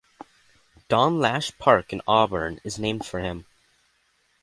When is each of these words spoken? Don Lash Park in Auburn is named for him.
Don 0.89 1.19
Lash 1.19 1.55
Park 1.59 1.93
in 1.93 2.01
Auburn 2.07 2.59
is 2.63 2.79
named 2.79 3.05
for 3.05 3.19
him. 3.19 3.45